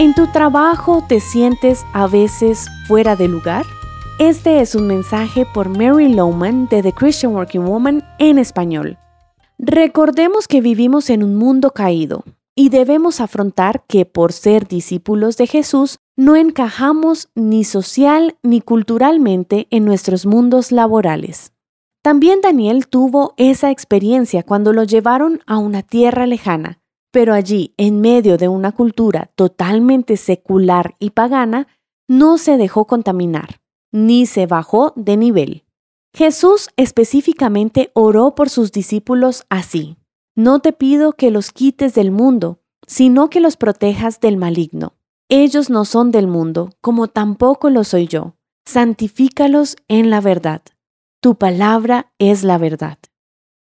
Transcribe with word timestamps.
¿En 0.00 0.14
tu 0.14 0.28
trabajo 0.28 1.02
te 1.08 1.18
sientes 1.18 1.84
a 1.92 2.06
veces 2.06 2.68
fuera 2.86 3.16
de 3.16 3.26
lugar? 3.26 3.66
Este 4.20 4.60
es 4.60 4.76
un 4.76 4.86
mensaje 4.86 5.44
por 5.44 5.68
Mary 5.68 6.14
Lowman 6.14 6.68
de 6.68 6.84
The 6.84 6.92
Christian 6.92 7.34
Working 7.34 7.64
Woman 7.66 8.04
en 8.20 8.38
español. 8.38 8.96
Recordemos 9.58 10.46
que 10.46 10.60
vivimos 10.60 11.10
en 11.10 11.24
un 11.24 11.34
mundo 11.34 11.72
caído 11.72 12.22
y 12.54 12.68
debemos 12.68 13.20
afrontar 13.20 13.82
que 13.88 14.06
por 14.06 14.32
ser 14.32 14.68
discípulos 14.68 15.36
de 15.36 15.48
Jesús 15.48 15.98
no 16.14 16.36
encajamos 16.36 17.28
ni 17.34 17.64
social 17.64 18.36
ni 18.44 18.60
culturalmente 18.60 19.66
en 19.70 19.84
nuestros 19.84 20.26
mundos 20.26 20.70
laborales. 20.70 21.52
También 22.02 22.40
Daniel 22.40 22.86
tuvo 22.86 23.34
esa 23.36 23.72
experiencia 23.72 24.44
cuando 24.44 24.72
lo 24.72 24.84
llevaron 24.84 25.40
a 25.46 25.58
una 25.58 25.82
tierra 25.82 26.28
lejana, 26.28 26.77
pero 27.10 27.34
allí, 27.34 27.74
en 27.76 28.00
medio 28.00 28.36
de 28.36 28.48
una 28.48 28.72
cultura 28.72 29.30
totalmente 29.34 30.16
secular 30.16 30.94
y 30.98 31.10
pagana, 31.10 31.68
no 32.08 32.38
se 32.38 32.56
dejó 32.56 32.86
contaminar, 32.86 33.60
ni 33.92 34.26
se 34.26 34.46
bajó 34.46 34.92
de 34.96 35.16
nivel. 35.16 35.64
Jesús 36.14 36.68
específicamente 36.76 37.90
oró 37.94 38.34
por 38.34 38.50
sus 38.50 38.72
discípulos 38.72 39.44
así, 39.48 39.96
No 40.34 40.60
te 40.60 40.72
pido 40.72 41.12
que 41.12 41.30
los 41.30 41.50
quites 41.52 41.94
del 41.94 42.10
mundo, 42.10 42.60
sino 42.86 43.28
que 43.28 43.40
los 43.40 43.56
protejas 43.56 44.20
del 44.20 44.36
maligno. 44.36 44.94
Ellos 45.28 45.68
no 45.68 45.84
son 45.84 46.10
del 46.10 46.26
mundo, 46.26 46.70
como 46.80 47.08
tampoco 47.08 47.68
lo 47.70 47.84
soy 47.84 48.06
yo. 48.06 48.36
Santifícalos 48.64 49.76
en 49.88 50.10
la 50.10 50.20
verdad. 50.20 50.62
Tu 51.20 51.36
palabra 51.36 52.12
es 52.18 52.44
la 52.44 52.56
verdad. 52.58 52.98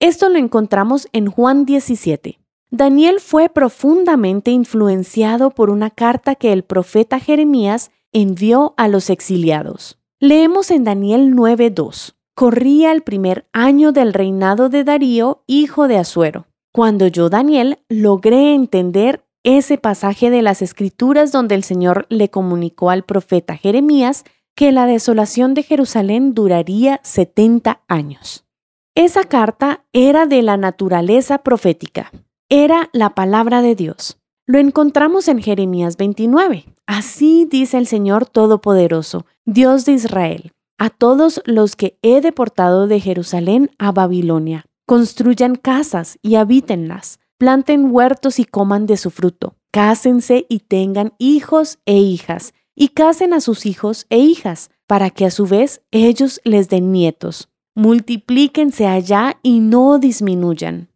Esto 0.00 0.28
lo 0.28 0.38
encontramos 0.38 1.08
en 1.12 1.26
Juan 1.30 1.64
17. 1.64 2.41
Daniel 2.74 3.20
fue 3.20 3.50
profundamente 3.50 4.50
influenciado 4.50 5.50
por 5.50 5.68
una 5.68 5.90
carta 5.90 6.34
que 6.34 6.54
el 6.54 6.62
profeta 6.64 7.20
Jeremías 7.20 7.90
envió 8.12 8.72
a 8.78 8.88
los 8.88 9.10
exiliados. 9.10 9.98
Leemos 10.20 10.70
en 10.70 10.84
Daniel 10.84 11.34
9:2. 11.34 12.14
Corría 12.34 12.92
el 12.92 13.02
primer 13.02 13.46
año 13.52 13.92
del 13.92 14.14
reinado 14.14 14.70
de 14.70 14.84
Darío, 14.84 15.42
hijo 15.46 15.86
de 15.86 15.98
Asuero, 15.98 16.46
cuando 16.72 17.06
yo, 17.08 17.28
Daniel, 17.28 17.80
logré 17.90 18.54
entender 18.54 19.22
ese 19.44 19.76
pasaje 19.76 20.30
de 20.30 20.40
las 20.40 20.62
escrituras 20.62 21.30
donde 21.30 21.54
el 21.54 21.64
Señor 21.64 22.06
le 22.08 22.30
comunicó 22.30 22.88
al 22.88 23.02
profeta 23.02 23.54
Jeremías 23.54 24.24
que 24.54 24.72
la 24.72 24.86
desolación 24.86 25.52
de 25.52 25.62
Jerusalén 25.62 26.32
duraría 26.32 27.00
70 27.02 27.82
años. 27.86 28.46
Esa 28.94 29.24
carta 29.24 29.84
era 29.92 30.24
de 30.24 30.40
la 30.40 30.56
naturaleza 30.56 31.42
profética, 31.42 32.10
era 32.54 32.90
la 32.92 33.14
palabra 33.14 33.62
de 33.62 33.74
Dios. 33.74 34.18
Lo 34.46 34.58
encontramos 34.58 35.26
en 35.28 35.40
Jeremías 35.40 35.96
29. 35.96 36.66
Así 36.86 37.46
dice 37.50 37.78
el 37.78 37.86
Señor 37.86 38.26
Todopoderoso, 38.26 39.24
Dios 39.46 39.86
de 39.86 39.92
Israel, 39.92 40.52
a 40.76 40.90
todos 40.90 41.40
los 41.46 41.76
que 41.76 41.98
he 42.02 42.20
deportado 42.20 42.88
de 42.88 43.00
Jerusalén 43.00 43.70
a 43.78 43.90
Babilonia. 43.90 44.66
Construyan 44.84 45.54
casas 45.54 46.18
y 46.20 46.34
habítenlas, 46.34 47.20
planten 47.38 47.90
huertos 47.90 48.38
y 48.38 48.44
coman 48.44 48.84
de 48.84 48.98
su 48.98 49.08
fruto, 49.08 49.54
cásense 49.70 50.44
y 50.50 50.58
tengan 50.58 51.14
hijos 51.16 51.78
e 51.86 51.96
hijas, 51.96 52.52
y 52.76 52.88
casen 52.88 53.32
a 53.32 53.40
sus 53.40 53.64
hijos 53.64 54.04
e 54.10 54.18
hijas, 54.18 54.70
para 54.86 55.08
que 55.08 55.24
a 55.24 55.30
su 55.30 55.46
vez 55.46 55.80
ellos 55.90 56.42
les 56.44 56.68
den 56.68 56.92
nietos. 56.92 57.48
Multiplíquense 57.74 58.86
allá 58.86 59.38
y 59.42 59.60
no 59.60 59.98
disminuyan. 59.98 60.91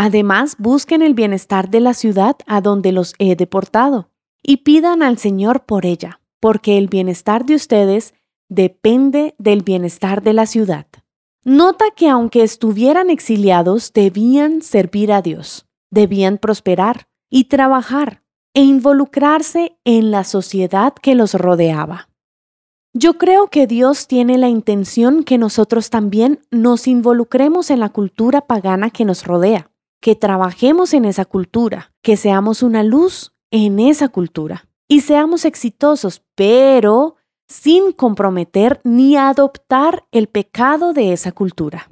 Además, 0.00 0.54
busquen 0.60 1.02
el 1.02 1.12
bienestar 1.12 1.70
de 1.70 1.80
la 1.80 1.92
ciudad 1.92 2.36
a 2.46 2.60
donde 2.60 2.92
los 2.92 3.14
he 3.18 3.34
deportado 3.34 4.10
y 4.44 4.58
pidan 4.58 5.02
al 5.02 5.18
Señor 5.18 5.64
por 5.64 5.84
ella, 5.84 6.20
porque 6.38 6.78
el 6.78 6.86
bienestar 6.86 7.44
de 7.44 7.56
ustedes 7.56 8.14
depende 8.48 9.34
del 9.38 9.62
bienestar 9.62 10.22
de 10.22 10.34
la 10.34 10.46
ciudad. 10.46 10.86
Nota 11.44 11.86
que 11.96 12.08
aunque 12.08 12.44
estuvieran 12.44 13.10
exiliados, 13.10 13.92
debían 13.92 14.62
servir 14.62 15.10
a 15.10 15.20
Dios, 15.20 15.66
debían 15.90 16.38
prosperar 16.38 17.08
y 17.28 17.46
trabajar 17.46 18.22
e 18.54 18.62
involucrarse 18.62 19.80
en 19.82 20.12
la 20.12 20.22
sociedad 20.22 20.94
que 20.94 21.16
los 21.16 21.34
rodeaba. 21.34 22.08
Yo 22.92 23.18
creo 23.18 23.48
que 23.48 23.66
Dios 23.66 24.06
tiene 24.06 24.38
la 24.38 24.48
intención 24.48 25.24
que 25.24 25.38
nosotros 25.38 25.90
también 25.90 26.38
nos 26.52 26.86
involucremos 26.86 27.72
en 27.72 27.80
la 27.80 27.88
cultura 27.88 28.42
pagana 28.42 28.90
que 28.90 29.04
nos 29.04 29.24
rodea 29.24 29.72
que 30.00 30.14
trabajemos 30.14 30.94
en 30.94 31.04
esa 31.04 31.24
cultura, 31.24 31.92
que 32.02 32.16
seamos 32.16 32.62
una 32.62 32.82
luz 32.82 33.32
en 33.50 33.80
esa 33.80 34.08
cultura 34.08 34.68
y 34.86 35.00
seamos 35.00 35.44
exitosos, 35.44 36.22
pero 36.34 37.16
sin 37.46 37.92
comprometer 37.92 38.80
ni 38.84 39.16
adoptar 39.16 40.04
el 40.12 40.28
pecado 40.28 40.92
de 40.92 41.12
esa 41.12 41.32
cultura. 41.32 41.88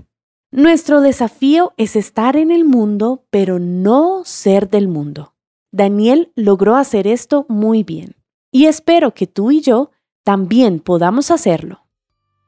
Nuestro 0.50 1.00
desafío 1.00 1.72
es 1.76 1.96
estar 1.96 2.36
en 2.36 2.50
el 2.50 2.64
mundo, 2.64 3.24
pero 3.30 3.58
no 3.58 4.22
ser 4.24 4.70
del 4.70 4.88
mundo. 4.88 5.34
Daniel 5.72 6.32
logró 6.36 6.76
hacer 6.76 7.06
esto 7.06 7.44
muy 7.48 7.82
bien 7.82 8.16
y 8.50 8.66
espero 8.66 9.12
que 9.12 9.26
tú 9.26 9.50
y 9.50 9.60
yo 9.60 9.90
también 10.24 10.80
podamos 10.80 11.30
hacerlo. 11.30 11.86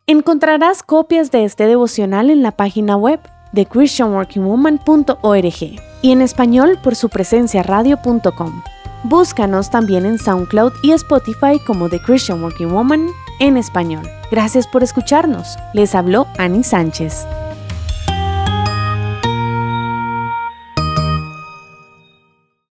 Encontrarás 0.06 0.82
copias 0.82 1.30
de 1.30 1.44
este 1.44 1.66
devocional 1.66 2.30
en 2.30 2.42
la 2.42 2.56
página 2.56 2.96
web 2.96 3.20
de 3.52 3.66
christianworkingwoman.org 3.66 5.80
y 6.02 6.12
en 6.12 6.22
español 6.22 6.78
por 6.82 6.94
su 6.94 7.08
presencia 7.08 7.62
radio.com. 7.62 8.62
Búscanos 9.04 9.70
también 9.70 10.06
en 10.06 10.18
SoundCloud 10.18 10.72
y 10.82 10.92
Spotify 10.92 11.58
como 11.66 11.88
The 11.88 12.00
Christian 12.00 12.42
Working 12.42 12.72
Woman 12.72 13.06
en 13.40 13.56
español. 13.56 14.08
Gracias 14.30 14.66
por 14.66 14.82
escucharnos. 14.82 15.56
Les 15.72 15.94
habló 15.94 16.26
Annie 16.36 16.64
Sánchez. 16.64 17.26